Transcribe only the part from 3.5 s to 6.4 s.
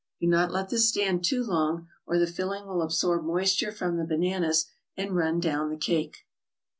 from the bananas and run down the cake.